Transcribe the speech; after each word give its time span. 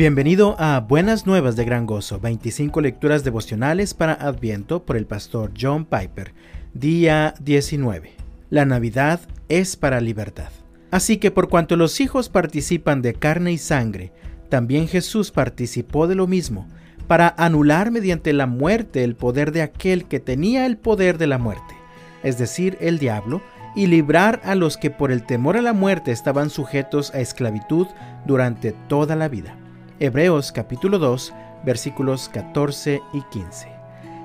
Bienvenido 0.00 0.56
a 0.58 0.80
Buenas 0.80 1.26
Nuevas 1.26 1.56
de 1.56 1.66
Gran 1.66 1.84
Gozo, 1.84 2.20
25 2.20 2.80
lecturas 2.80 3.22
devocionales 3.22 3.92
para 3.92 4.14
Adviento 4.14 4.86
por 4.86 4.96
el 4.96 5.04
pastor 5.04 5.52
John 5.60 5.84
Piper, 5.84 6.32
día 6.72 7.34
19. 7.38 8.10
La 8.48 8.64
Navidad 8.64 9.20
es 9.50 9.76
para 9.76 10.00
libertad. 10.00 10.48
Así 10.90 11.18
que 11.18 11.30
por 11.30 11.50
cuanto 11.50 11.76
los 11.76 12.00
hijos 12.00 12.30
participan 12.30 13.02
de 13.02 13.12
carne 13.12 13.52
y 13.52 13.58
sangre, 13.58 14.10
también 14.48 14.88
Jesús 14.88 15.32
participó 15.32 16.06
de 16.06 16.14
lo 16.14 16.26
mismo, 16.26 16.66
para 17.06 17.34
anular 17.36 17.90
mediante 17.90 18.32
la 18.32 18.46
muerte 18.46 19.04
el 19.04 19.16
poder 19.16 19.52
de 19.52 19.60
aquel 19.60 20.06
que 20.06 20.18
tenía 20.18 20.64
el 20.64 20.78
poder 20.78 21.18
de 21.18 21.26
la 21.26 21.36
muerte, 21.36 21.74
es 22.22 22.38
decir, 22.38 22.78
el 22.80 22.98
diablo, 22.98 23.42
y 23.76 23.86
librar 23.86 24.40
a 24.44 24.54
los 24.54 24.78
que 24.78 24.88
por 24.88 25.12
el 25.12 25.26
temor 25.26 25.58
a 25.58 25.60
la 25.60 25.74
muerte 25.74 26.10
estaban 26.10 26.48
sujetos 26.48 27.12
a 27.12 27.20
esclavitud 27.20 27.86
durante 28.24 28.72
toda 28.88 29.14
la 29.14 29.28
vida. 29.28 29.58
Hebreos 30.02 30.50
capítulo 30.50 30.98
2 30.98 31.34
versículos 31.62 32.30
14 32.30 33.02
y 33.12 33.20
15. 33.30 33.68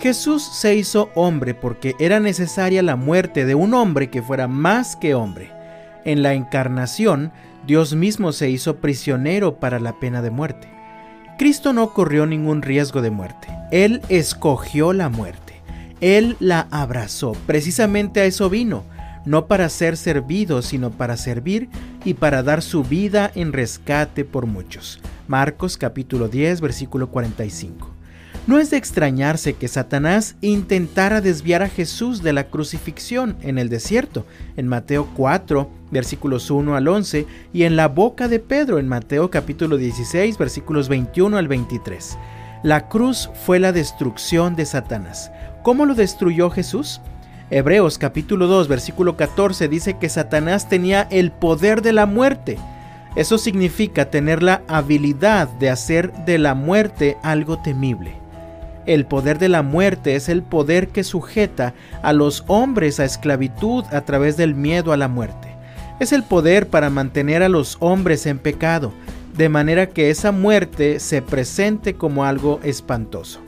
Jesús 0.00 0.44
se 0.44 0.76
hizo 0.76 1.10
hombre 1.16 1.54
porque 1.54 1.96
era 1.98 2.20
necesaria 2.20 2.84
la 2.84 2.94
muerte 2.94 3.44
de 3.44 3.56
un 3.56 3.74
hombre 3.74 4.08
que 4.08 4.22
fuera 4.22 4.46
más 4.46 4.94
que 4.94 5.16
hombre. 5.16 5.50
En 6.04 6.22
la 6.22 6.34
encarnación, 6.34 7.32
Dios 7.66 7.96
mismo 7.96 8.30
se 8.30 8.48
hizo 8.48 8.76
prisionero 8.76 9.56
para 9.58 9.80
la 9.80 9.98
pena 9.98 10.22
de 10.22 10.30
muerte. 10.30 10.68
Cristo 11.36 11.72
no 11.72 11.92
corrió 11.92 12.26
ningún 12.26 12.62
riesgo 12.62 13.02
de 13.02 13.10
muerte. 13.10 13.48
Él 13.72 14.02
escogió 14.08 14.92
la 14.92 15.08
muerte. 15.08 15.60
Él 16.00 16.36
la 16.38 16.68
abrazó. 16.70 17.32
Precisamente 17.44 18.20
a 18.20 18.24
eso 18.24 18.48
vino 18.48 18.84
no 19.26 19.46
para 19.46 19.68
ser 19.68 19.96
servido, 19.98 20.62
sino 20.62 20.90
para 20.90 21.16
servir 21.18 21.68
y 22.04 22.14
para 22.14 22.42
dar 22.42 22.62
su 22.62 22.82
vida 22.82 23.30
en 23.34 23.52
rescate 23.52 24.24
por 24.24 24.46
muchos. 24.46 25.00
Marcos 25.28 25.76
capítulo 25.76 26.28
10, 26.28 26.60
versículo 26.60 27.10
45. 27.10 27.90
No 28.46 28.60
es 28.60 28.70
de 28.70 28.76
extrañarse 28.76 29.54
que 29.54 29.66
Satanás 29.66 30.36
intentara 30.40 31.20
desviar 31.20 31.64
a 31.64 31.68
Jesús 31.68 32.22
de 32.22 32.32
la 32.32 32.48
crucifixión 32.48 33.36
en 33.40 33.58
el 33.58 33.68
desierto, 33.68 34.24
en 34.56 34.68
Mateo 34.68 35.08
4, 35.16 35.68
versículos 35.90 36.48
1 36.48 36.76
al 36.76 36.86
11, 36.86 37.26
y 37.52 37.64
en 37.64 37.74
la 37.74 37.88
boca 37.88 38.28
de 38.28 38.38
Pedro, 38.38 38.78
en 38.78 38.86
Mateo 38.86 39.32
capítulo 39.32 39.76
16, 39.76 40.38
versículos 40.38 40.88
21 40.88 41.36
al 41.36 41.48
23. 41.48 42.16
La 42.62 42.88
cruz 42.88 43.30
fue 43.44 43.58
la 43.58 43.72
destrucción 43.72 44.54
de 44.54 44.64
Satanás. 44.64 45.32
¿Cómo 45.64 45.84
lo 45.84 45.96
destruyó 45.96 46.48
Jesús? 46.48 47.00
Hebreos 47.48 47.96
capítulo 47.96 48.48
2 48.48 48.66
versículo 48.66 49.16
14 49.16 49.68
dice 49.68 49.98
que 49.98 50.08
Satanás 50.08 50.68
tenía 50.68 51.06
el 51.10 51.30
poder 51.30 51.80
de 51.80 51.92
la 51.92 52.04
muerte. 52.04 52.58
Eso 53.14 53.38
significa 53.38 54.10
tener 54.10 54.42
la 54.42 54.62
habilidad 54.66 55.46
de 55.60 55.70
hacer 55.70 56.12
de 56.24 56.38
la 56.38 56.54
muerte 56.54 57.16
algo 57.22 57.62
temible. 57.62 58.16
El 58.84 59.06
poder 59.06 59.38
de 59.38 59.48
la 59.48 59.62
muerte 59.62 60.16
es 60.16 60.28
el 60.28 60.42
poder 60.42 60.88
que 60.88 61.04
sujeta 61.04 61.72
a 62.02 62.12
los 62.12 62.42
hombres 62.48 62.98
a 62.98 63.04
esclavitud 63.04 63.84
a 63.92 64.00
través 64.00 64.36
del 64.36 64.56
miedo 64.56 64.92
a 64.92 64.96
la 64.96 65.06
muerte. 65.06 65.54
Es 66.00 66.12
el 66.12 66.24
poder 66.24 66.66
para 66.66 66.90
mantener 66.90 67.44
a 67.44 67.48
los 67.48 67.76
hombres 67.78 68.26
en 68.26 68.40
pecado, 68.40 68.92
de 69.36 69.48
manera 69.48 69.86
que 69.90 70.10
esa 70.10 70.32
muerte 70.32 70.98
se 70.98 71.22
presente 71.22 71.94
como 71.94 72.24
algo 72.24 72.58
espantoso. 72.64 73.40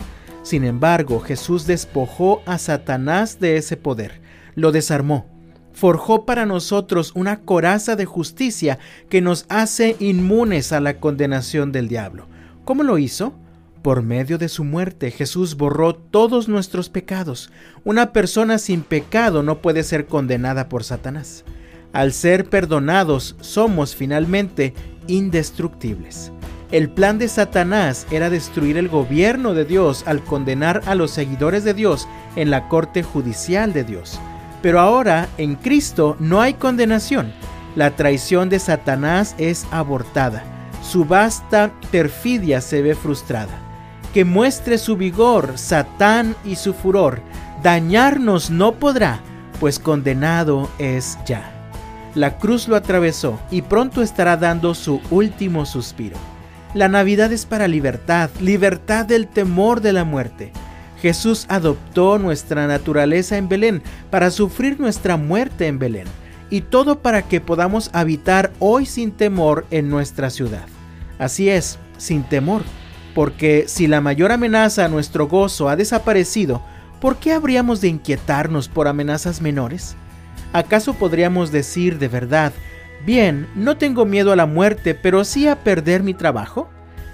Sin 0.48 0.64
embargo, 0.64 1.20
Jesús 1.20 1.66
despojó 1.66 2.40
a 2.46 2.56
Satanás 2.56 3.38
de 3.38 3.58
ese 3.58 3.76
poder, 3.76 4.22
lo 4.54 4.72
desarmó, 4.72 5.26
forjó 5.74 6.24
para 6.24 6.46
nosotros 6.46 7.12
una 7.14 7.40
coraza 7.40 7.96
de 7.96 8.06
justicia 8.06 8.78
que 9.10 9.20
nos 9.20 9.44
hace 9.50 9.94
inmunes 9.98 10.72
a 10.72 10.80
la 10.80 11.00
condenación 11.00 11.70
del 11.70 11.86
diablo. 11.86 12.28
¿Cómo 12.64 12.82
lo 12.82 12.96
hizo? 12.96 13.34
Por 13.82 14.02
medio 14.02 14.38
de 14.38 14.48
su 14.48 14.64
muerte, 14.64 15.10
Jesús 15.10 15.54
borró 15.54 15.94
todos 15.94 16.48
nuestros 16.48 16.88
pecados. 16.88 17.50
Una 17.84 18.14
persona 18.14 18.56
sin 18.56 18.80
pecado 18.80 19.42
no 19.42 19.60
puede 19.60 19.82
ser 19.82 20.06
condenada 20.06 20.70
por 20.70 20.82
Satanás. 20.82 21.44
Al 21.92 22.14
ser 22.14 22.48
perdonados, 22.48 23.36
somos 23.42 23.94
finalmente 23.94 24.72
indestructibles. 25.08 26.32
El 26.70 26.90
plan 26.90 27.16
de 27.16 27.28
Satanás 27.28 28.06
era 28.10 28.28
destruir 28.28 28.76
el 28.76 28.88
gobierno 28.88 29.54
de 29.54 29.64
Dios 29.64 30.04
al 30.06 30.22
condenar 30.22 30.82
a 30.84 30.94
los 30.94 31.10
seguidores 31.10 31.64
de 31.64 31.72
Dios 31.72 32.06
en 32.36 32.50
la 32.50 32.68
corte 32.68 33.02
judicial 33.02 33.72
de 33.72 33.84
Dios. 33.84 34.20
Pero 34.60 34.78
ahora, 34.78 35.28
en 35.38 35.54
Cristo, 35.54 36.16
no 36.18 36.42
hay 36.42 36.54
condenación. 36.54 37.32
La 37.74 37.96
traición 37.96 38.50
de 38.50 38.58
Satanás 38.58 39.34
es 39.38 39.66
abortada. 39.70 40.42
Su 40.82 41.06
vasta 41.06 41.70
perfidia 41.90 42.60
se 42.60 42.82
ve 42.82 42.94
frustrada. 42.94 43.58
Que 44.12 44.26
muestre 44.26 44.76
su 44.76 44.98
vigor, 44.98 45.52
Satán 45.56 46.36
y 46.44 46.56
su 46.56 46.74
furor. 46.74 47.22
Dañarnos 47.62 48.50
no 48.50 48.72
podrá, 48.72 49.20
pues 49.58 49.78
condenado 49.78 50.68
es 50.78 51.16
ya. 51.24 51.50
La 52.14 52.36
cruz 52.36 52.68
lo 52.68 52.76
atravesó 52.76 53.38
y 53.50 53.62
pronto 53.62 54.02
estará 54.02 54.36
dando 54.36 54.74
su 54.74 55.00
último 55.10 55.64
suspiro. 55.64 56.18
La 56.78 56.86
Navidad 56.86 57.32
es 57.32 57.44
para 57.44 57.66
libertad, 57.66 58.30
libertad 58.40 59.04
del 59.04 59.26
temor 59.26 59.80
de 59.80 59.92
la 59.92 60.04
muerte. 60.04 60.52
Jesús 61.02 61.44
adoptó 61.48 62.20
nuestra 62.20 62.68
naturaleza 62.68 63.36
en 63.36 63.48
Belén 63.48 63.82
para 64.12 64.30
sufrir 64.30 64.78
nuestra 64.78 65.16
muerte 65.16 65.66
en 65.66 65.80
Belén, 65.80 66.06
y 66.50 66.60
todo 66.60 67.00
para 67.00 67.22
que 67.22 67.40
podamos 67.40 67.90
habitar 67.94 68.52
hoy 68.60 68.86
sin 68.86 69.10
temor 69.10 69.66
en 69.72 69.90
nuestra 69.90 70.30
ciudad. 70.30 70.66
Así 71.18 71.48
es, 71.48 71.80
sin 71.96 72.22
temor, 72.22 72.62
porque 73.12 73.64
si 73.66 73.88
la 73.88 74.00
mayor 74.00 74.30
amenaza 74.30 74.84
a 74.84 74.88
nuestro 74.88 75.26
gozo 75.26 75.68
ha 75.68 75.74
desaparecido, 75.74 76.62
¿por 77.00 77.16
qué 77.16 77.32
habríamos 77.32 77.80
de 77.80 77.88
inquietarnos 77.88 78.68
por 78.68 78.86
amenazas 78.86 79.40
menores? 79.40 79.96
¿Acaso 80.52 80.94
podríamos 80.94 81.50
decir 81.50 81.98
de 81.98 82.06
verdad, 82.06 82.52
Bien, 83.04 83.48
no 83.54 83.76
tengo 83.76 84.04
miedo 84.04 84.32
a 84.32 84.36
la 84.36 84.46
muerte, 84.46 84.94
pero 84.94 85.24
sí 85.24 85.46
a 85.46 85.56
perder 85.56 86.02
mi 86.02 86.14
trabajo. 86.14 86.68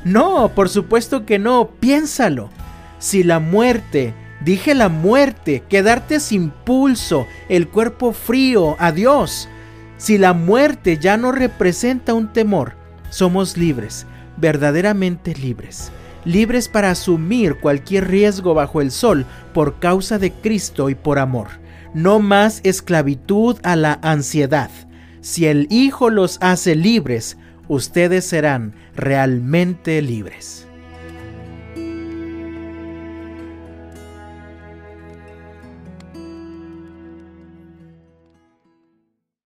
No, 0.04 0.50
por 0.54 0.68
supuesto 0.68 1.24
que 1.24 1.38
no, 1.38 1.70
piénsalo. 1.80 2.50
Si 2.98 3.22
la 3.22 3.38
muerte, 3.38 4.14
dije 4.44 4.74
la 4.74 4.88
muerte, 4.88 5.62
quedarte 5.68 6.20
sin 6.20 6.50
pulso, 6.50 7.26
el 7.48 7.68
cuerpo 7.68 8.12
frío, 8.12 8.76
adiós. 8.78 9.48
Si 9.96 10.18
la 10.18 10.32
muerte 10.32 10.98
ya 10.98 11.16
no 11.16 11.32
representa 11.32 12.14
un 12.14 12.32
temor, 12.32 12.74
somos 13.10 13.56
libres, 13.56 14.06
verdaderamente 14.36 15.34
libres. 15.34 15.92
Libres 16.24 16.68
para 16.68 16.90
asumir 16.90 17.56
cualquier 17.60 18.08
riesgo 18.08 18.54
bajo 18.54 18.80
el 18.80 18.90
sol 18.90 19.26
por 19.52 19.78
causa 19.78 20.18
de 20.18 20.32
Cristo 20.32 20.88
y 20.88 20.94
por 20.94 21.18
amor. 21.18 21.48
No 21.92 22.18
más 22.18 22.60
esclavitud 22.64 23.58
a 23.62 23.76
la 23.76 23.98
ansiedad 24.02 24.70
si 25.24 25.46
el 25.46 25.68
Hijo 25.70 26.10
los 26.10 26.36
hace 26.42 26.74
libres, 26.74 27.38
ustedes 27.66 28.26
serán 28.26 28.74
realmente 28.94 30.02
libres. 30.02 30.63